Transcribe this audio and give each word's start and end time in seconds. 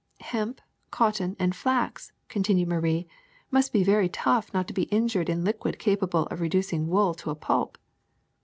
''*'Hemp, 0.33 0.59
cotton, 0.89 1.35
and 1.37 1.55
flax," 1.55 2.11
continued 2.27 2.67
Marie, 2.69 3.05
^^must 3.53 3.71
be 3.71 3.83
very 3.83 4.09
tough 4.09 4.51
not 4.51 4.65
to 4.67 4.73
be 4.73 4.85
injured 4.89 5.29
in 5.29 5.41
a 5.41 5.43
liquid 5.43 5.77
capable 5.77 6.23
of 6.31 6.41
reducing 6.41 6.87
wool 6.87 7.13
to 7.13 7.29
a 7.29 7.35
pulp. 7.35 7.77